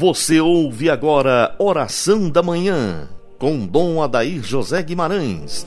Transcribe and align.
Você 0.00 0.40
ouve 0.40 0.88
agora 0.88 1.54
Oração 1.58 2.30
da 2.30 2.42
Manhã, 2.42 3.06
com 3.38 3.66
Dom 3.66 4.02
Adair 4.02 4.42
José 4.42 4.82
Guimarães. 4.82 5.66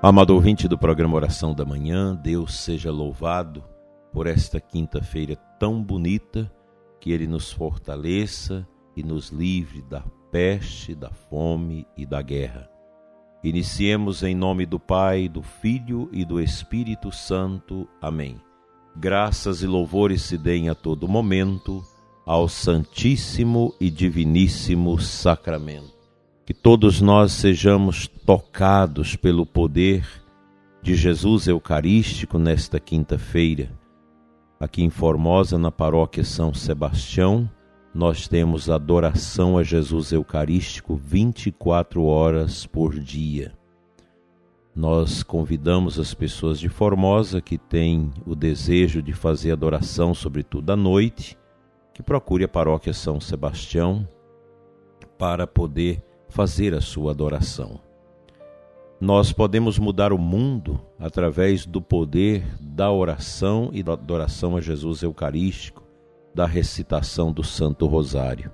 Amado 0.00 0.30
ouvinte 0.30 0.66
do 0.66 0.78
programa 0.78 1.14
Oração 1.16 1.52
da 1.52 1.66
Manhã, 1.66 2.14
Deus 2.14 2.58
seja 2.58 2.90
louvado 2.90 3.62
por 4.14 4.26
esta 4.26 4.58
quinta-feira 4.58 5.36
tão 5.60 5.82
bonita, 5.82 6.50
que 6.98 7.12
Ele 7.12 7.26
nos 7.26 7.52
fortaleça 7.52 8.66
e 8.96 9.02
nos 9.02 9.28
livre 9.28 9.82
da 9.82 10.02
peste, 10.30 10.94
da 10.94 11.10
fome 11.10 11.86
e 11.96 12.06
da 12.06 12.22
guerra. 12.22 12.68
Iniciemos 13.44 14.22
em 14.22 14.34
nome 14.34 14.66
do 14.66 14.78
Pai, 14.78 15.28
do 15.28 15.42
Filho 15.42 16.08
e 16.12 16.24
do 16.24 16.40
Espírito 16.40 17.10
Santo. 17.10 17.88
Amém. 18.00 18.40
Graças 18.96 19.62
e 19.62 19.66
louvores 19.66 20.22
se 20.22 20.38
deem 20.38 20.68
a 20.68 20.74
todo 20.74 21.08
momento 21.08 21.84
ao 22.24 22.48
Santíssimo 22.48 23.74
e 23.80 23.90
Diviníssimo 23.90 24.98
Sacramento 24.98 26.02
que 26.44 26.52
todos 26.52 27.00
nós 27.00 27.32
sejamos 27.32 28.06
tocados 28.06 29.14
pelo 29.16 29.46
poder 29.46 30.06
de 30.82 30.94
Jesus 30.94 31.46
Eucarístico 31.46 32.38
nesta 32.38 32.80
quinta-feira. 32.80 33.70
Aqui 34.58 34.82
em 34.82 34.90
Formosa, 34.90 35.56
na 35.56 35.70
paróquia 35.70 36.24
São 36.24 36.52
Sebastião, 36.52 37.48
nós 37.94 38.26
temos 38.26 38.70
adoração 38.70 39.58
a 39.58 39.62
Jesus 39.62 40.12
Eucarístico 40.12 40.96
24 40.96 42.02
horas 42.04 42.64
por 42.64 42.98
dia. 42.98 43.52
Nós 44.74 45.22
convidamos 45.22 45.98
as 45.98 46.14
pessoas 46.14 46.58
de 46.58 46.70
Formosa 46.70 47.42
que 47.42 47.58
têm 47.58 48.10
o 48.24 48.34
desejo 48.34 49.02
de 49.02 49.12
fazer 49.12 49.52
adoração, 49.52 50.14
sobretudo 50.14 50.72
à 50.72 50.76
noite, 50.76 51.36
que 51.92 52.02
procure 52.02 52.44
a 52.44 52.48
paróquia 52.48 52.94
São 52.94 53.20
Sebastião 53.20 54.08
para 55.18 55.46
poder 55.46 56.02
fazer 56.30 56.72
a 56.72 56.80
sua 56.80 57.10
adoração. 57.10 57.78
Nós 58.98 59.32
podemos 59.32 59.78
mudar 59.78 60.14
o 60.14 60.18
mundo 60.18 60.80
através 60.98 61.66
do 61.66 61.82
poder 61.82 62.42
da 62.58 62.90
oração 62.90 63.68
e 63.74 63.82
da 63.82 63.92
adoração 63.92 64.56
a 64.56 64.60
Jesus 64.62 65.02
Eucarístico, 65.02 65.81
da 66.34 66.46
recitação 66.46 67.32
do 67.32 67.44
Santo 67.44 67.86
Rosário. 67.86 68.52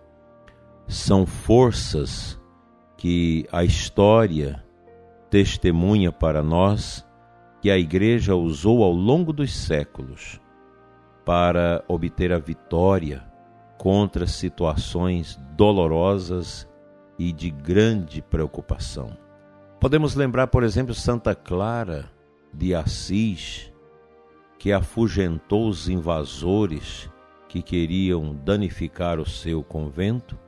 São 0.86 1.26
forças 1.26 2.40
que 2.96 3.46
a 3.52 3.62
história 3.62 4.64
testemunha 5.30 6.10
para 6.10 6.42
nós 6.42 7.06
que 7.60 7.70
a 7.70 7.78
Igreja 7.78 8.34
usou 8.34 8.82
ao 8.82 8.92
longo 8.92 9.32
dos 9.32 9.54
séculos 9.54 10.40
para 11.24 11.84
obter 11.86 12.32
a 12.32 12.38
vitória 12.38 13.22
contra 13.76 14.26
situações 14.26 15.38
dolorosas 15.56 16.68
e 17.18 17.32
de 17.32 17.50
grande 17.50 18.22
preocupação. 18.22 19.16
Podemos 19.80 20.14
lembrar, 20.14 20.46
por 20.48 20.62
exemplo, 20.62 20.94
Santa 20.94 21.34
Clara 21.34 22.10
de 22.52 22.74
Assis, 22.74 23.72
que 24.58 24.72
afugentou 24.72 25.68
os 25.68 25.88
invasores 25.88 27.08
que 27.48 27.62
queriam 27.62 28.34
danificar 28.44 29.18
o 29.18 29.28
seu 29.28 29.62
convento 29.62 30.38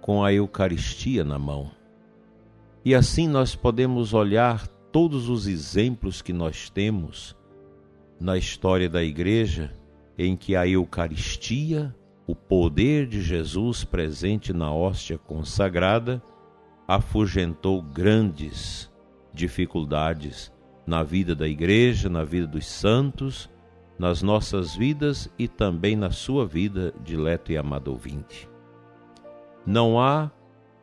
com 0.00 0.24
a 0.24 0.32
Eucaristia 0.32 1.24
na 1.24 1.38
mão. 1.38 1.70
E 2.84 2.94
assim 2.94 3.28
nós 3.28 3.56
podemos 3.56 4.14
olhar 4.14 4.66
todos 4.92 5.28
os 5.28 5.46
exemplos 5.46 6.22
que 6.22 6.32
nós 6.32 6.70
temos 6.70 7.36
na 8.20 8.38
história 8.38 8.88
da 8.88 9.02
Igreja 9.02 9.74
em 10.16 10.36
que 10.36 10.54
a 10.54 10.66
Eucaristia 10.66 11.94
o 12.26 12.34
poder 12.34 13.06
de 13.06 13.20
Jesus 13.20 13.84
presente 13.84 14.52
na 14.52 14.72
hóstia 14.72 15.16
consagrada 15.16 16.22
afugentou 16.88 17.80
grandes 17.80 18.90
dificuldades 19.32 20.52
na 20.86 21.02
vida 21.02 21.34
da 21.34 21.46
igreja, 21.46 22.08
na 22.08 22.24
vida 22.24 22.46
dos 22.46 22.66
santos, 22.66 23.50
nas 23.98 24.22
nossas 24.22 24.74
vidas 24.74 25.30
e 25.38 25.48
também 25.48 25.96
na 25.96 26.10
sua 26.10 26.46
vida, 26.46 26.92
dileto 27.02 27.52
e 27.52 27.56
amado 27.56 27.88
ouvinte. 27.88 28.48
Não 29.64 30.00
há 30.00 30.30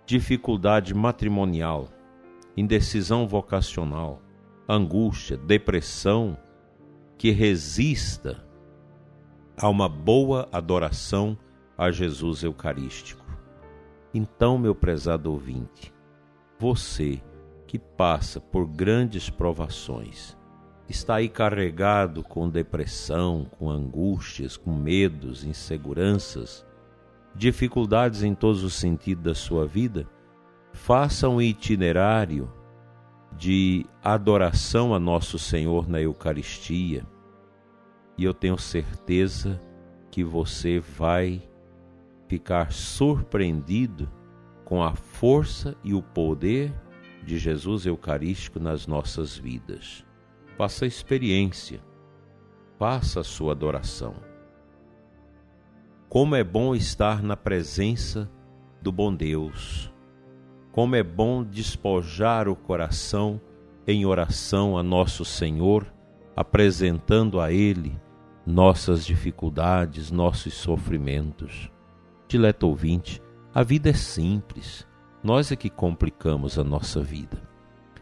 dificuldade 0.06 0.94
matrimonial, 0.94 1.88
indecisão 2.58 3.28
vocacional, 3.28 4.22
angústia, 4.68 5.38
depressão 5.38 6.38
que 7.18 7.32
resista 7.32 8.44
a 9.58 9.70
uma 9.70 9.88
boa 9.88 10.50
adoração 10.52 11.38
a 11.78 11.92
Jesus 11.92 12.44
Eucarístico. 12.44 13.24
Então, 14.14 14.58
meu 14.58 14.76
prezado 14.76 15.32
ouvinte, 15.32 15.94
você 16.60 17.22
que 17.66 17.80
passa 17.80 18.40
por 18.40 18.68
grandes 18.68 19.30
provações, 19.30 20.38
está 20.94 21.16
aí 21.16 21.28
carregado 21.28 22.24
com 22.24 22.50
depressão, 22.50 23.46
com 23.58 23.70
angústias, 23.70 24.56
com 24.56 24.74
medos, 24.74 25.44
inseguranças, 25.44 26.66
dificuldades 27.36 28.22
em 28.24 28.36
todos 28.36 28.64
os 28.64 28.76
sentidos 28.76 29.24
da 29.24 29.36
sua 29.36 29.66
vida, 29.66 30.08
faça 30.72 31.28
um 31.28 31.42
itinerário 31.42 32.52
de 33.36 33.86
adoração 34.04 34.94
a 34.94 35.00
nosso 35.00 35.40
Senhor 35.40 35.90
na 35.90 36.00
Eucaristia 36.00 37.06
e 38.18 38.24
eu 38.24 38.34
tenho 38.34 38.58
certeza 38.58 39.60
que 40.12 40.24
você 40.24 40.80
vai 40.80 41.42
ficar 42.28 42.72
surpreendido 42.72 44.08
com 44.64 44.84
a 44.84 44.96
força 44.96 45.76
e 45.84 45.94
o 45.94 46.02
poder 46.02 46.72
de 47.26 47.38
Jesus 47.40 47.86
Eucarístico 47.86 48.60
nas 48.60 48.86
nossas 48.86 49.36
vidas. 49.36 50.06
Faça 50.58 50.86
experiência, 50.86 51.82
faça 52.78 53.22
a 53.22 53.24
sua 53.24 53.54
adoração. 53.54 54.14
Como 56.08 56.36
é 56.36 56.44
bom 56.44 56.76
estar 56.76 57.24
na 57.24 57.36
presença 57.36 58.30
do 58.82 58.92
bom 58.92 59.14
Deus. 59.14 59.92
Como 60.72 60.96
é 60.96 61.02
bom 61.02 61.44
despojar 61.44 62.48
o 62.48 62.56
coração 62.56 63.42
em 63.88 64.06
oração 64.06 64.78
a 64.78 64.84
nosso 64.84 65.26
Senhor, 65.26 65.92
apresentando 66.36 67.40
a 67.40 67.52
Ele 67.52 68.00
nossas 68.46 69.06
dificuldades, 69.06 70.12
nossos 70.12 70.54
sofrimentos. 70.54 71.72
Dileto 72.28 72.68
ouvinte, 72.68 73.22
a 73.54 73.64
vida 73.64 73.90
é 73.90 73.94
simples, 73.94 74.88
nós 75.24 75.52
é 75.52 75.56
que 75.56 75.70
complicamos 75.70 76.60
a 76.60 76.64
nossa 76.64 77.02
vida. 77.02 77.42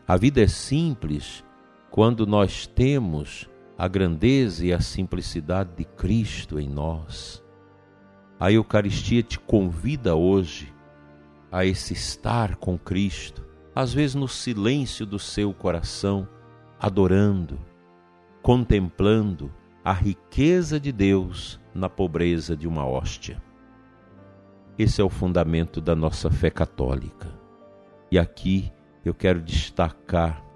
A 0.08 0.18
vida 0.18 0.42
é 0.42 0.48
simples 0.48 1.44
quando 1.92 2.26
nós 2.26 2.66
temos 2.66 3.50
a 3.78 3.86
grandeza 3.86 4.66
e 4.66 4.72
a 4.72 4.80
simplicidade 4.80 5.72
de 5.76 5.84
Cristo 5.84 6.58
em 6.58 6.70
nós. 6.70 7.44
A 8.40 8.50
Eucaristia 8.50 9.22
te 9.22 9.38
convida 9.38 10.16
hoje 10.16 10.74
a 11.52 11.66
esse 11.66 11.92
estar 11.94 12.56
com 12.56 12.80
Cristo, 12.80 13.46
às 13.76 13.94
vezes 13.94 14.16
no 14.16 14.28
silêncio 14.28 15.06
do 15.06 15.20
seu 15.20 15.54
coração, 15.54 16.28
adorando, 16.80 17.60
contemplando, 18.42 19.54
a 19.84 19.92
riqueza 19.92 20.80
de 20.80 20.92
Deus 20.92 21.60
na 21.74 21.90
pobreza 21.90 22.56
de 22.56 22.68
uma 22.68 22.86
hóstia. 22.86 23.42
Esse 24.78 25.02
é 25.02 25.04
o 25.04 25.10
fundamento 25.10 25.82
da 25.82 25.96
nossa 25.96 26.30
fé 26.30 26.50
católica. 26.50 27.28
E 28.10 28.18
aqui 28.18 28.72
eu 29.04 29.14
quero 29.14 29.42
destacar 29.42 30.51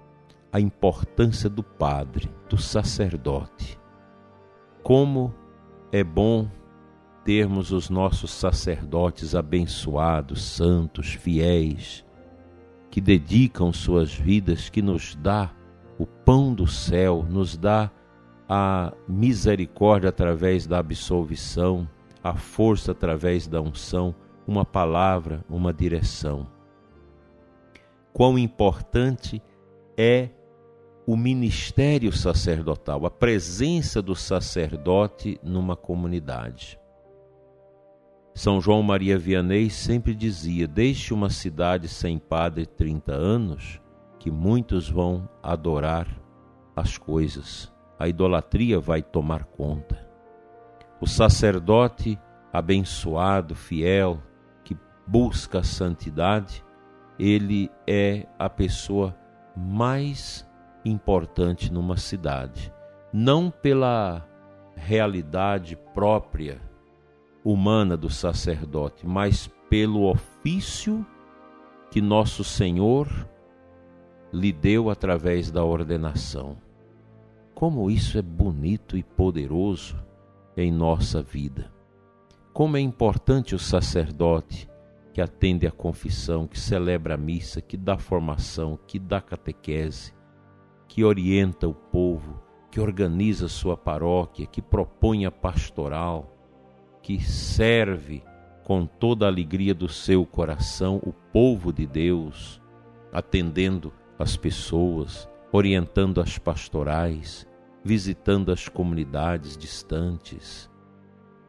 a 0.52 0.60
importância 0.60 1.48
do 1.50 1.62
padre, 1.62 2.30
do 2.48 2.56
sacerdote. 2.56 3.78
Como 4.82 5.34
é 5.92 6.02
bom 6.04 6.48
termos 7.24 7.72
os 7.72 7.90
nossos 7.90 8.30
sacerdotes 8.30 9.34
abençoados, 9.34 10.42
santos, 10.42 11.12
fiéis, 11.12 12.04
que 12.90 13.00
dedicam 13.00 13.72
suas 13.72 14.14
vidas, 14.14 14.70
que 14.70 14.80
nos 14.80 15.16
dá 15.16 15.50
o 15.98 16.06
pão 16.06 16.54
do 16.54 16.66
céu, 16.66 17.26
nos 17.28 17.56
dá 17.56 17.90
a 18.48 18.92
misericórdia 19.08 20.08
através 20.08 20.66
da 20.66 20.78
absolvição, 20.78 21.88
a 22.22 22.34
força 22.34 22.92
através 22.92 23.46
da 23.46 23.60
unção, 23.60 24.14
uma 24.46 24.64
palavra, 24.64 25.44
uma 25.48 25.72
direção. 25.72 26.46
Quão 28.12 28.38
importante 28.38 29.42
é 29.96 30.30
o 31.06 31.16
ministério 31.16 32.12
sacerdotal, 32.12 33.06
a 33.06 33.10
presença 33.10 34.02
do 34.02 34.16
sacerdote 34.16 35.38
numa 35.42 35.76
comunidade. 35.76 36.80
São 38.34 38.60
João 38.60 38.82
Maria 38.82 39.16
Vianney 39.16 39.70
sempre 39.70 40.14
dizia: 40.14 40.66
Deixe 40.66 41.14
uma 41.14 41.30
cidade 41.30 41.88
sem 41.88 42.18
padre 42.18 42.66
30 42.66 43.12
anos, 43.12 43.80
que 44.18 44.30
muitos 44.30 44.90
vão 44.90 45.28
adorar 45.42 46.08
as 46.74 46.98
coisas. 46.98 47.72
A 47.98 48.08
idolatria 48.08 48.78
vai 48.78 49.00
tomar 49.00 49.44
conta. 49.44 50.06
O 51.00 51.06
sacerdote 51.06 52.18
abençoado, 52.52 53.54
fiel, 53.54 54.20
que 54.64 54.76
busca 55.06 55.60
a 55.60 55.64
santidade, 55.64 56.64
ele 57.18 57.70
é 57.86 58.26
a 58.38 58.50
pessoa 58.50 59.16
mais 59.56 60.45
importante 60.90 61.72
numa 61.72 61.96
cidade, 61.96 62.72
não 63.12 63.50
pela 63.50 64.26
realidade 64.76 65.76
própria 65.94 66.60
humana 67.44 67.96
do 67.96 68.10
sacerdote, 68.10 69.06
mas 69.06 69.50
pelo 69.68 70.10
ofício 70.10 71.04
que 71.90 72.00
nosso 72.00 72.44
Senhor 72.44 73.08
lhe 74.32 74.52
deu 74.52 74.90
através 74.90 75.50
da 75.50 75.64
ordenação. 75.64 76.56
Como 77.54 77.90
isso 77.90 78.18
é 78.18 78.22
bonito 78.22 78.96
e 78.96 79.02
poderoso 79.02 79.96
em 80.56 80.70
nossa 80.70 81.22
vida. 81.22 81.72
Como 82.52 82.76
é 82.76 82.80
importante 82.80 83.54
o 83.54 83.58
sacerdote 83.58 84.68
que 85.12 85.20
atende 85.20 85.66
à 85.66 85.70
confissão, 85.70 86.46
que 86.46 86.58
celebra 86.58 87.14
a 87.14 87.16
missa, 87.16 87.60
que 87.60 87.76
dá 87.76 87.96
formação, 87.96 88.78
que 88.86 88.98
dá 88.98 89.20
catequese, 89.20 90.15
que 90.96 91.04
orienta 91.04 91.68
o 91.68 91.74
povo, 91.74 92.42
que 92.70 92.80
organiza 92.80 93.48
sua 93.48 93.76
paróquia, 93.76 94.46
que 94.46 94.62
propõe 94.62 95.26
a 95.26 95.30
pastoral, 95.30 96.34
que 97.02 97.22
serve 97.22 98.24
com 98.64 98.86
toda 98.86 99.26
a 99.26 99.28
alegria 99.28 99.74
do 99.74 99.90
seu 99.90 100.24
coração 100.24 100.98
o 101.04 101.12
povo 101.12 101.70
de 101.70 101.86
Deus, 101.86 102.62
atendendo 103.12 103.92
as 104.18 104.38
pessoas, 104.38 105.28
orientando 105.52 106.18
as 106.18 106.38
pastorais, 106.38 107.46
visitando 107.84 108.50
as 108.50 108.66
comunidades 108.66 109.54
distantes. 109.54 110.70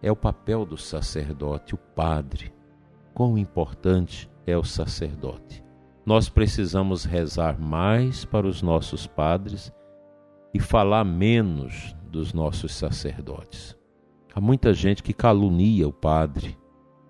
É 0.02 0.12
o 0.12 0.16
papel 0.16 0.66
do 0.66 0.76
sacerdote, 0.76 1.74
o 1.74 1.78
padre. 1.78 2.54
Quão 3.14 3.38
importante 3.38 4.30
é 4.46 4.58
o 4.58 4.64
sacerdote. 4.66 5.64
Nós 6.08 6.30
precisamos 6.30 7.04
rezar 7.04 7.60
mais 7.60 8.24
para 8.24 8.48
os 8.48 8.62
nossos 8.62 9.06
padres 9.06 9.74
e 10.54 10.58
falar 10.58 11.04
menos 11.04 11.94
dos 12.10 12.32
nossos 12.32 12.74
sacerdotes. 12.74 13.78
Há 14.34 14.40
muita 14.40 14.74
gente 14.74 15.04
que 15.04 15.12
calunia 15.12 15.86
o 15.86 15.92
padre, 15.92 16.58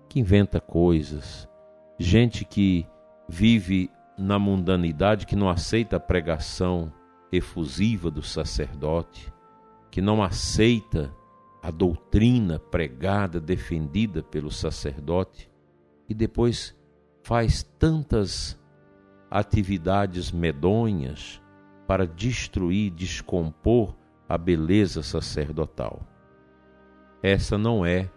que 0.08 0.18
inventa 0.18 0.60
coisas, 0.60 1.48
gente 1.96 2.44
que 2.44 2.84
vive 3.28 3.88
na 4.18 4.36
mundanidade, 4.36 5.26
que 5.26 5.36
não 5.36 5.48
aceita 5.48 5.94
a 5.94 6.00
pregação 6.00 6.92
efusiva 7.30 8.10
do 8.10 8.20
sacerdote, 8.20 9.32
que 9.92 10.02
não 10.02 10.20
aceita 10.20 11.14
a 11.62 11.70
doutrina 11.70 12.58
pregada, 12.58 13.38
defendida 13.38 14.24
pelo 14.24 14.50
sacerdote, 14.50 15.48
e 16.08 16.14
depois 16.14 16.76
faz 17.22 17.62
tantas 17.62 18.58
atividades 19.30 20.32
medonhas 20.32 21.40
para 21.86 22.06
destruir, 22.06 22.90
descompor 22.90 23.94
a 24.28 24.36
beleza 24.36 25.02
sacerdotal. 25.02 26.00
Essa 27.22 27.56
não 27.56 27.84
é 27.84 28.10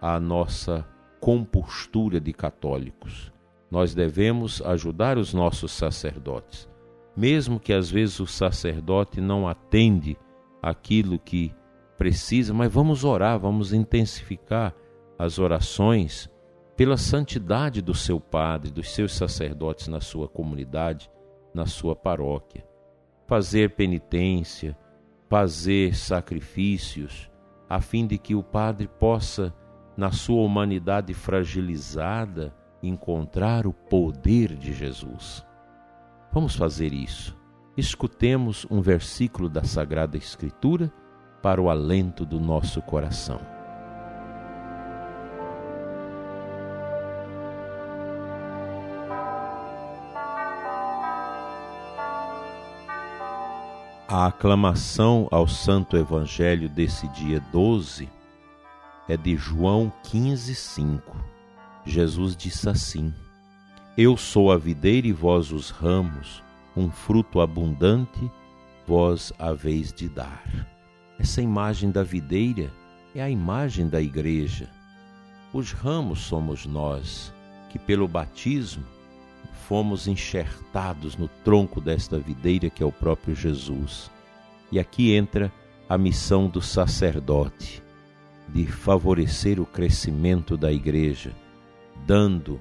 a 0.00 0.18
nossa 0.18 0.86
compostura 1.20 2.20
de 2.20 2.32
católicos. 2.32 3.32
Nós 3.70 3.94
devemos 3.94 4.62
ajudar 4.62 5.18
os 5.18 5.34
nossos 5.34 5.72
sacerdotes, 5.72 6.68
mesmo 7.16 7.60
que 7.60 7.72
às 7.72 7.90
vezes 7.90 8.18
o 8.18 8.26
sacerdote 8.26 9.20
não 9.20 9.46
atende 9.46 10.16
aquilo 10.62 11.18
que 11.18 11.54
precisa, 11.98 12.54
mas 12.54 12.72
vamos 12.72 13.04
orar, 13.04 13.38
vamos 13.38 13.72
intensificar 13.72 14.74
as 15.18 15.38
orações 15.38 16.30
pela 16.78 16.96
santidade 16.96 17.82
do 17.82 17.92
seu 17.92 18.20
padre, 18.20 18.70
dos 18.70 18.94
seus 18.94 19.12
sacerdotes 19.12 19.88
na 19.88 20.00
sua 20.00 20.28
comunidade, 20.28 21.10
na 21.52 21.66
sua 21.66 21.96
paróquia. 21.96 22.64
Fazer 23.26 23.74
penitência, 23.74 24.78
fazer 25.28 25.96
sacrifícios, 25.96 27.28
a 27.68 27.80
fim 27.80 28.06
de 28.06 28.16
que 28.16 28.32
o 28.36 28.44
Padre 28.44 28.86
possa, 28.86 29.52
na 29.96 30.12
sua 30.12 30.40
humanidade 30.40 31.12
fragilizada, 31.14 32.54
encontrar 32.80 33.66
o 33.66 33.72
poder 33.72 34.54
de 34.54 34.72
Jesus. 34.72 35.44
Vamos 36.32 36.54
fazer 36.54 36.92
isso. 36.92 37.36
Escutemos 37.76 38.64
um 38.70 38.80
versículo 38.80 39.48
da 39.48 39.64
Sagrada 39.64 40.16
Escritura 40.16 40.92
para 41.42 41.60
o 41.60 41.68
alento 41.68 42.24
do 42.24 42.38
nosso 42.38 42.80
coração. 42.80 43.57
A 54.10 54.28
aclamação 54.28 55.28
ao 55.30 55.46
Santo 55.46 55.94
Evangelho 55.94 56.66
desse 56.66 57.06
dia 57.08 57.44
12 57.52 58.08
é 59.06 59.18
de 59.18 59.36
João 59.36 59.92
15:5. 60.02 61.14
Jesus 61.84 62.34
disse 62.34 62.70
assim: 62.70 63.12
Eu 63.98 64.16
sou 64.16 64.50
a 64.50 64.56
videira 64.56 65.06
e 65.06 65.12
vós 65.12 65.52
os 65.52 65.68
ramos, 65.68 66.42
um 66.74 66.90
fruto 66.90 67.38
abundante 67.38 68.30
vós 68.86 69.30
haveis 69.38 69.92
de 69.92 70.08
dar. 70.08 70.42
Essa 71.18 71.42
imagem 71.42 71.90
da 71.90 72.02
videira 72.02 72.72
é 73.14 73.20
a 73.20 73.28
imagem 73.28 73.90
da 73.90 74.00
igreja. 74.00 74.70
Os 75.52 75.72
ramos 75.72 76.20
somos 76.20 76.64
nós, 76.64 77.30
que 77.68 77.78
pelo 77.78 78.08
batismo 78.08 78.86
fomos 79.68 80.08
enxertados 80.08 81.16
no 81.16 81.28
tronco 81.28 81.80
desta 81.80 82.18
videira 82.18 82.70
que 82.70 82.82
é 82.82 82.86
o 82.86 82.92
próprio 82.92 83.34
Jesus. 83.34 84.10
E 84.72 84.78
aqui 84.78 85.14
entra 85.14 85.52
a 85.88 85.98
missão 85.98 86.48
do 86.48 86.62
sacerdote 86.62 87.82
de 88.48 88.66
favorecer 88.66 89.60
o 89.60 89.66
crescimento 89.66 90.56
da 90.56 90.72
igreja, 90.72 91.34
dando 92.06 92.60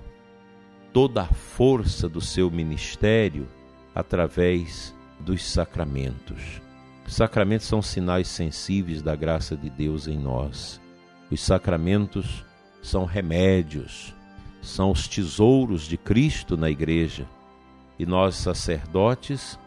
toda 0.92 1.22
a 1.22 1.28
força 1.28 2.10
do 2.10 2.20
seu 2.20 2.52
ministério 2.52 3.48
através 3.96 4.94
dos 5.20 5.46
sacramentos. 5.46 6.62
Os 7.06 7.16
sacramentos 7.16 7.68
são 7.68 7.82
sinais 7.82 8.28
sensíveis 8.28 9.02
da 9.02 9.16
graça 9.16 9.56
de 9.56 9.70
Deus 9.70 10.08
em 10.08 10.18
nós. 10.18 10.82
Os 11.32 11.42
sacramentos 11.42 12.46
são 12.82 13.06
remédios 13.06 14.14
são 14.62 14.92
os 14.92 15.08
tesouros 15.08 15.84
de 15.84 15.98
Cristo 15.98 16.58
na 16.58 16.70
igreja. 16.70 17.28
E 17.98 18.06
nós, 18.06 18.36
sacerdotes, 18.36 19.60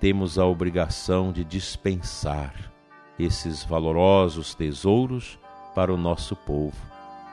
temos 0.00 0.38
a 0.38 0.46
obrigação 0.46 1.32
de 1.32 1.44
dispensar 1.44 2.72
esses 3.18 3.64
valorosos 3.64 4.54
tesouros 4.54 5.38
para 5.74 5.92
o 5.92 5.96
nosso 5.96 6.36
povo, 6.36 6.76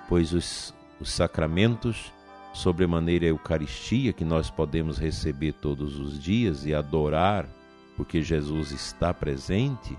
pois 0.09 0.33
os, 0.33 0.73
os 0.99 1.11
sacramentos, 1.11 2.11
sobremaneira 2.53 3.25
a 3.25 3.29
Eucaristia, 3.29 4.13
que 4.13 4.25
nós 4.25 4.49
podemos 4.49 4.97
receber 4.97 5.53
todos 5.53 5.99
os 5.99 6.19
dias 6.19 6.65
e 6.65 6.73
adorar, 6.73 7.47
porque 7.95 8.21
Jesus 8.21 8.71
está 8.71 9.13
presente, 9.13 9.97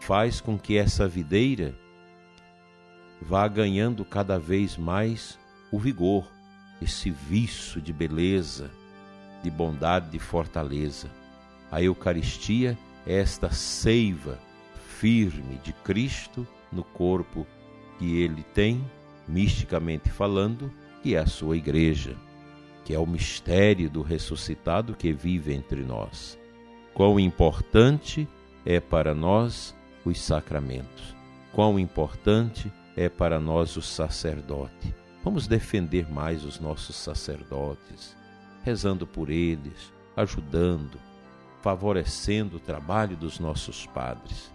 faz 0.00 0.40
com 0.40 0.58
que 0.58 0.76
essa 0.76 1.08
videira 1.08 1.74
vá 3.20 3.48
ganhando 3.48 4.04
cada 4.04 4.38
vez 4.38 4.76
mais 4.76 5.38
o 5.70 5.78
vigor, 5.78 6.26
esse 6.80 7.10
viço 7.10 7.80
de 7.80 7.92
beleza, 7.92 8.70
de 9.42 9.50
bondade, 9.50 10.10
de 10.10 10.18
fortaleza. 10.18 11.10
A 11.70 11.82
Eucaristia 11.82 12.78
é 13.06 13.18
esta 13.18 13.50
seiva 13.50 14.38
firme 14.98 15.58
de 15.62 15.72
Cristo 15.72 16.46
no 16.70 16.84
corpo 16.84 17.46
que 17.98 18.18
ele 18.20 18.42
tem, 18.54 18.84
misticamente 19.26 20.10
falando, 20.10 20.72
que 21.02 21.14
é 21.14 21.18
a 21.18 21.26
sua 21.26 21.56
igreja, 21.56 22.16
que 22.84 22.94
é 22.94 22.98
o 22.98 23.06
mistério 23.06 23.90
do 23.90 24.02
ressuscitado 24.02 24.94
que 24.94 25.12
vive 25.12 25.52
entre 25.52 25.82
nós. 25.82 26.38
Quão 26.92 27.18
importante 27.18 28.28
é 28.64 28.78
para 28.78 29.14
nós 29.14 29.74
os 30.04 30.20
sacramentos, 30.20 31.14
quão 31.52 31.78
importante 31.78 32.70
é 32.96 33.08
para 33.08 33.40
nós 33.40 33.76
o 33.76 33.82
sacerdote 33.82 34.94
Vamos 35.24 35.46
defender 35.46 36.06
mais 36.12 36.44
os 36.44 36.60
nossos 36.60 36.94
sacerdotes, 36.96 38.14
rezando 38.62 39.06
por 39.06 39.30
eles, 39.30 39.90
ajudando, 40.14 40.98
favorecendo 41.62 42.58
o 42.58 42.60
trabalho 42.60 43.16
dos 43.16 43.40
nossos 43.40 43.86
padres. 43.86 44.52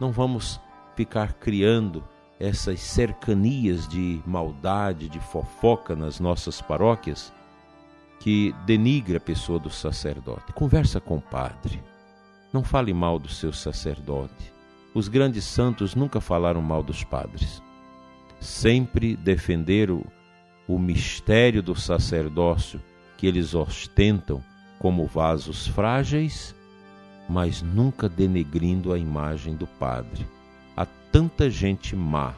Não 0.00 0.10
vamos 0.10 0.58
ficar 0.94 1.34
criando 1.34 2.02
essas 2.40 2.80
cercanias 2.80 3.86
de 3.86 4.22
maldade, 4.26 5.10
de 5.10 5.20
fofoca 5.20 5.94
nas 5.94 6.18
nossas 6.18 6.62
paróquias, 6.62 7.30
que 8.18 8.54
denigre 8.64 9.18
a 9.18 9.20
pessoa 9.20 9.58
do 9.58 9.68
sacerdote. 9.68 10.50
Conversa 10.54 10.98
com 10.98 11.18
o 11.18 11.22
padre. 11.22 11.82
Não 12.54 12.64
fale 12.64 12.94
mal 12.94 13.18
do 13.18 13.28
seu 13.28 13.52
sacerdote. 13.52 14.50
Os 14.94 15.08
grandes 15.08 15.44
santos 15.44 15.94
nunca 15.94 16.22
falaram 16.22 16.62
mal 16.62 16.82
dos 16.82 17.04
padres. 17.04 17.62
Sempre 18.56 19.14
defenderam 19.16 20.02
o 20.66 20.78
mistério 20.78 21.62
do 21.62 21.74
sacerdócio 21.74 22.80
que 23.18 23.26
eles 23.26 23.54
ostentam 23.54 24.42
como 24.78 25.04
vasos 25.04 25.66
frágeis, 25.66 26.54
mas 27.28 27.60
nunca 27.60 28.08
denegrindo 28.08 28.94
a 28.94 28.98
imagem 28.98 29.54
do 29.54 29.66
padre. 29.66 30.26
Há 30.74 30.86
tanta 31.12 31.50
gente 31.50 31.94
má, 31.94 32.34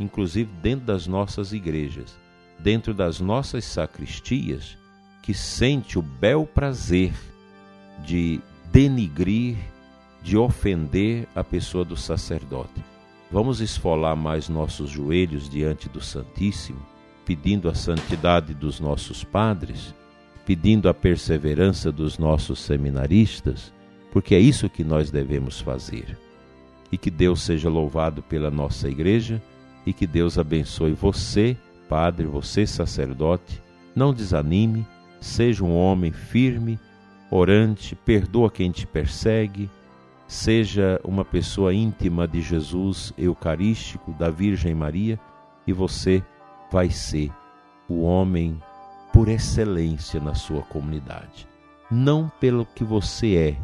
inclusive 0.00 0.50
dentro 0.60 0.86
das 0.86 1.06
nossas 1.06 1.52
igrejas, 1.52 2.18
dentro 2.58 2.92
das 2.92 3.20
nossas 3.20 3.64
sacristias, 3.64 4.76
que 5.22 5.32
sente 5.32 5.96
o 6.00 6.02
bel 6.02 6.48
prazer 6.48 7.12
de 8.04 8.40
denigrir, 8.72 9.56
de 10.20 10.36
ofender 10.36 11.28
a 11.32 11.44
pessoa 11.44 11.84
do 11.84 11.96
sacerdote. 11.96 12.82
Vamos 13.32 13.60
esfolar 13.60 14.16
mais 14.16 14.48
nossos 14.48 14.90
joelhos 14.90 15.48
diante 15.48 15.88
do 15.88 16.00
Santíssimo, 16.00 16.80
pedindo 17.24 17.68
a 17.68 17.74
santidade 17.74 18.52
dos 18.54 18.80
nossos 18.80 19.22
padres, 19.22 19.94
pedindo 20.44 20.88
a 20.88 20.94
perseverança 20.94 21.92
dos 21.92 22.18
nossos 22.18 22.58
seminaristas, 22.58 23.72
porque 24.10 24.34
é 24.34 24.40
isso 24.40 24.68
que 24.68 24.82
nós 24.82 25.12
devemos 25.12 25.60
fazer. 25.60 26.18
E 26.90 26.98
que 26.98 27.08
Deus 27.08 27.42
seja 27.42 27.68
louvado 27.68 28.20
pela 28.20 28.50
nossa 28.50 28.88
igreja 28.88 29.40
e 29.86 29.92
que 29.92 30.08
Deus 30.08 30.36
abençoe 30.36 30.92
você, 30.92 31.56
padre, 31.88 32.26
você, 32.26 32.66
sacerdote. 32.66 33.62
Não 33.94 34.12
desanime, 34.12 34.84
seja 35.20 35.64
um 35.64 35.76
homem 35.76 36.10
firme, 36.10 36.80
orante, 37.30 37.94
perdoa 37.94 38.50
quem 38.50 38.72
te 38.72 38.88
persegue, 38.88 39.70
seja 40.30 41.00
uma 41.02 41.24
pessoa 41.24 41.74
íntima 41.74 42.28
de 42.28 42.40
Jesus 42.40 43.12
Eucarístico, 43.18 44.12
da 44.12 44.30
Virgem 44.30 44.72
Maria, 44.72 45.18
e 45.66 45.72
você 45.72 46.22
vai 46.70 46.88
ser 46.88 47.32
o 47.88 48.02
homem 48.02 48.62
por 49.12 49.26
excelência 49.28 50.20
na 50.20 50.36
sua 50.36 50.62
comunidade. 50.62 51.48
Não 51.90 52.30
pelo 52.38 52.64
que 52.64 52.84
você 52.84 53.34
é, 53.34 53.56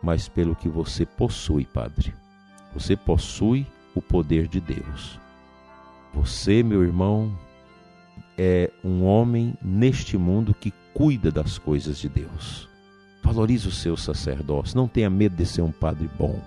mas 0.00 0.28
pelo 0.28 0.54
que 0.54 0.68
você 0.68 1.04
possui, 1.04 1.64
Padre. 1.64 2.14
Você 2.72 2.96
possui 2.96 3.66
o 3.92 4.00
poder 4.00 4.46
de 4.46 4.60
Deus. 4.60 5.18
Você, 6.14 6.62
meu 6.62 6.84
irmão, 6.84 7.36
é 8.38 8.70
um 8.84 9.02
homem 9.02 9.56
neste 9.60 10.16
mundo 10.16 10.54
que 10.54 10.72
cuida 10.94 11.32
das 11.32 11.58
coisas 11.58 11.98
de 11.98 12.08
Deus. 12.08 12.69
Valorize 13.30 13.68
o 13.68 13.70
seu 13.70 13.96
sacerdócio, 13.96 14.76
não 14.76 14.88
tenha 14.88 15.08
medo 15.08 15.36
de 15.36 15.46
ser 15.46 15.62
um 15.62 15.70
padre 15.70 16.10
bom. 16.18 16.42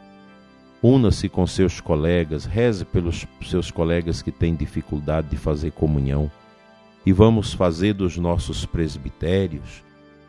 Una-se 0.81 1.29
com 1.29 1.47
seus 1.47 1.79
colegas, 1.79 2.43
reze 2.43 2.83
pelos 2.83 3.25
seus 3.41 3.71
colegas 3.71 4.21
que 4.21 4.33
têm 4.33 4.53
dificuldade 4.53 5.29
de 5.29 5.37
fazer 5.37 5.71
comunhão 5.71 6.29
e 7.05 7.13
vamos 7.13 7.53
fazer 7.53 7.93
dos 7.93 8.17
nossos 8.17 8.65
presbitérios, 8.65 9.81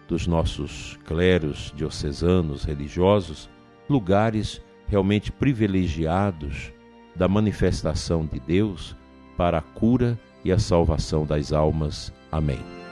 dos 0.06 0.28
nossos 0.28 0.96
cleros 1.04 1.74
diocesanos 1.74 2.62
religiosos, 2.62 3.50
lugares 3.90 4.62
realmente 4.86 5.32
privilegiados 5.32 6.72
da 7.16 7.26
manifestação 7.26 8.24
de 8.24 8.38
Deus 8.38 8.94
para 9.36 9.58
a 9.58 9.62
cura 9.62 10.16
e 10.44 10.52
a 10.52 10.58
salvação 10.60 11.26
das 11.26 11.52
almas. 11.52 12.12
Amém. 12.30 12.83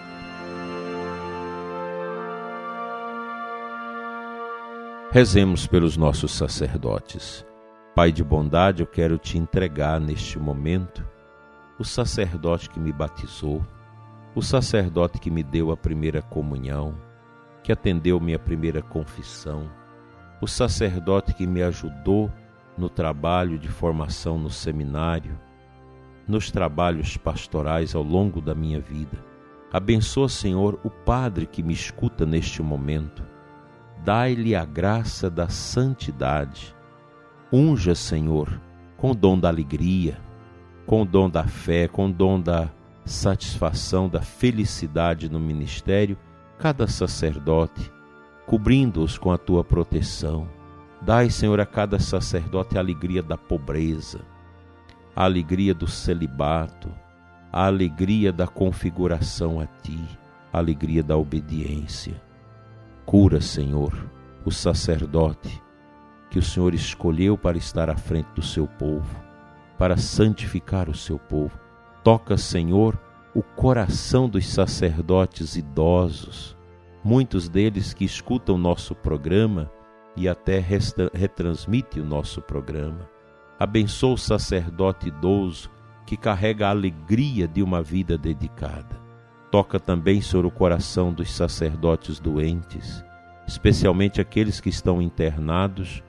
Rezemos 5.14 5.66
pelos 5.66 5.94
nossos 5.94 6.32
sacerdotes. 6.32 7.44
Pai 7.94 8.10
de 8.10 8.24
bondade, 8.24 8.80
eu 8.80 8.86
quero 8.86 9.18
te 9.18 9.36
entregar 9.36 10.00
neste 10.00 10.38
momento 10.38 11.06
o 11.78 11.84
sacerdote 11.84 12.70
que 12.70 12.80
me 12.80 12.94
batizou, 12.94 13.62
o 14.34 14.40
sacerdote 14.40 15.18
que 15.18 15.30
me 15.30 15.42
deu 15.42 15.70
a 15.70 15.76
primeira 15.76 16.22
comunhão, 16.22 16.94
que 17.62 17.70
atendeu 17.70 18.18
minha 18.18 18.38
primeira 18.38 18.80
confissão, 18.80 19.70
o 20.40 20.48
sacerdote 20.48 21.34
que 21.34 21.46
me 21.46 21.62
ajudou 21.62 22.32
no 22.78 22.88
trabalho 22.88 23.58
de 23.58 23.68
formação 23.68 24.38
no 24.38 24.48
seminário, 24.48 25.38
nos 26.26 26.50
trabalhos 26.50 27.18
pastorais 27.18 27.94
ao 27.94 28.02
longo 28.02 28.40
da 28.40 28.54
minha 28.54 28.80
vida. 28.80 29.22
Abençoa, 29.70 30.30
Senhor, 30.30 30.80
o 30.82 30.88
Padre 30.88 31.44
que 31.44 31.62
me 31.62 31.74
escuta 31.74 32.24
neste 32.24 32.62
momento. 32.62 33.31
Dai-lhe 34.04 34.56
a 34.56 34.64
graça 34.64 35.30
da 35.30 35.48
santidade. 35.48 36.74
Unja, 37.52 37.94
Senhor, 37.94 38.60
com 38.96 39.12
o 39.12 39.14
dom 39.14 39.38
da 39.38 39.48
alegria, 39.48 40.18
com 40.84 41.02
o 41.02 41.04
dom 41.04 41.30
da 41.30 41.44
fé, 41.44 41.86
com 41.86 42.08
o 42.08 42.12
dom 42.12 42.40
da 42.40 42.68
satisfação, 43.04 44.08
da 44.08 44.20
felicidade 44.20 45.28
no 45.28 45.38
ministério, 45.38 46.18
cada 46.58 46.88
sacerdote, 46.88 47.92
cobrindo-os 48.44 49.16
com 49.18 49.30
a 49.30 49.38
tua 49.38 49.62
proteção. 49.62 50.48
Dai, 51.00 51.30
Senhor, 51.30 51.60
a 51.60 51.66
cada 51.66 52.00
sacerdote 52.00 52.76
a 52.76 52.80
alegria 52.80 53.22
da 53.22 53.36
pobreza, 53.36 54.20
a 55.14 55.24
alegria 55.24 55.74
do 55.74 55.86
celibato, 55.86 56.90
a 57.52 57.66
alegria 57.66 58.32
da 58.32 58.48
configuração 58.48 59.60
a 59.60 59.66
ti, 59.66 60.00
a 60.52 60.58
alegria 60.58 61.04
da 61.04 61.16
obediência. 61.16 62.20
Cura, 63.04 63.40
Senhor, 63.40 63.92
o 64.44 64.50
sacerdote 64.50 65.62
que 66.30 66.38
o 66.38 66.42
Senhor 66.42 66.74
escolheu 66.74 67.36
para 67.36 67.58
estar 67.58 67.90
à 67.90 67.96
frente 67.96 68.28
do 68.34 68.42
seu 68.42 68.66
povo 68.66 69.32
para 69.82 69.96
santificar 69.96 70.88
o 70.88 70.94
seu 70.94 71.18
povo. 71.18 71.58
Toca, 72.04 72.36
Senhor, 72.36 72.96
o 73.34 73.42
coração 73.42 74.28
dos 74.28 74.46
sacerdotes 74.46 75.56
idosos, 75.56 76.56
muitos 77.02 77.48
deles 77.48 77.92
que 77.92 78.04
escutam 78.04 78.56
nosso 78.56 78.94
programa 78.94 79.68
e 80.16 80.28
até 80.28 80.64
retransmite 81.12 81.98
o 81.98 82.04
nosso 82.04 82.40
programa. 82.40 83.10
Abençoa 83.58 84.14
o 84.14 84.16
sacerdote 84.16 85.08
idoso 85.08 85.68
que 86.06 86.16
carrega 86.16 86.68
a 86.68 86.70
alegria 86.70 87.48
de 87.48 87.60
uma 87.60 87.82
vida 87.82 88.16
dedicada. 88.16 89.01
Toca 89.52 89.78
também, 89.78 90.22
Senhor, 90.22 90.46
o 90.46 90.50
coração 90.50 91.12
dos 91.12 91.30
sacerdotes 91.30 92.18
doentes, 92.18 93.04
especialmente 93.46 94.18
aqueles 94.18 94.62
que 94.62 94.70
estão 94.70 95.02
internados, 95.02 96.02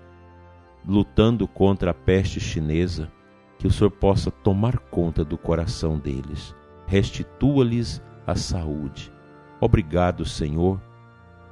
lutando 0.87 1.45
contra 1.45 1.91
a 1.91 1.93
peste 1.93 2.39
chinesa 2.39 3.11
que 3.59 3.67
o 3.67 3.71
Senhor 3.71 3.91
possa 3.91 4.31
tomar 4.31 4.77
conta 4.77 5.25
do 5.25 5.37
coração 5.37 5.99
deles, 5.99 6.55
restitua-lhes 6.87 8.01
a 8.25 8.33
saúde. 8.33 9.11
Obrigado, 9.59 10.23
Senhor, 10.23 10.81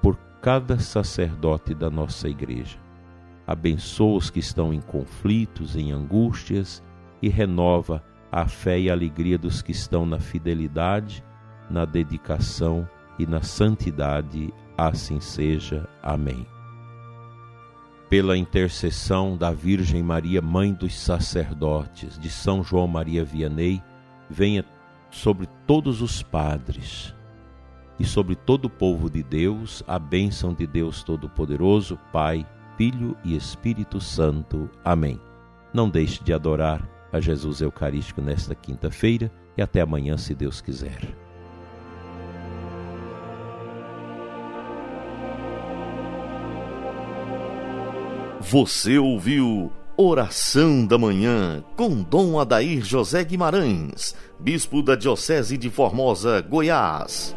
por 0.01 0.15
cada 0.41 0.79
sacerdote 0.79 1.73
da 1.75 1.89
nossa 1.89 2.29
igreja. 2.29 2.79
Abençoa 3.45 4.15
os 4.17 4.29
que 4.29 4.39
estão 4.39 4.73
em 4.73 4.79
conflitos, 4.79 5.75
em 5.75 5.91
angústias 5.91 6.81
e 7.21 7.27
renova 7.27 8.01
a 8.31 8.47
fé 8.47 8.79
e 8.79 8.89
a 8.89 8.93
alegria 8.93 9.37
dos 9.37 9.61
que 9.61 9.73
estão 9.73 10.05
na 10.05 10.19
fidelidade, 10.21 11.21
na 11.71 11.85
dedicação 11.85 12.87
e 13.17 13.25
na 13.25 13.41
santidade. 13.41 14.53
Assim 14.77 15.19
seja. 15.19 15.87
Amém 16.03 16.45
pela 18.11 18.37
intercessão 18.37 19.37
da 19.37 19.51
Virgem 19.51 20.03
Maria, 20.03 20.41
Mãe 20.41 20.73
dos 20.73 20.99
Sacerdotes, 20.99 22.19
de 22.19 22.29
São 22.29 22.61
João 22.61 22.85
Maria 22.85 23.23
Vianney, 23.23 23.81
venha 24.29 24.65
sobre 25.09 25.47
todos 25.65 26.01
os 26.01 26.21
padres 26.21 27.15
e 27.97 28.03
sobre 28.03 28.35
todo 28.35 28.65
o 28.65 28.69
povo 28.69 29.09
de 29.09 29.23
Deus 29.23 29.81
a 29.87 29.97
bênção 29.97 30.53
de 30.53 30.67
Deus 30.67 31.03
Todo-Poderoso, 31.03 31.97
Pai, 32.11 32.45
Filho 32.75 33.15
e 33.23 33.33
Espírito 33.33 34.01
Santo. 34.01 34.69
Amém. 34.83 35.17
Não 35.73 35.89
deixe 35.89 36.21
de 36.21 36.33
adorar 36.33 36.85
a 37.13 37.21
Jesus 37.21 37.61
Eucarístico 37.61 38.21
nesta 38.21 38.53
quinta-feira 38.53 39.31
e 39.57 39.61
até 39.61 39.79
amanhã, 39.79 40.17
se 40.17 40.35
Deus 40.35 40.59
quiser. 40.59 41.20
Você 48.49 48.97
ouviu 48.97 49.71
Oração 49.95 50.83
da 50.83 50.97
Manhã 50.97 51.63
com 51.77 52.01
Dom 52.01 52.39
Adair 52.39 52.83
José 52.83 53.23
Guimarães, 53.23 54.15
Bispo 54.39 54.81
da 54.81 54.95
Diocese 54.95 55.55
de 55.57 55.69
Formosa, 55.69 56.41
Goiás. 56.41 57.35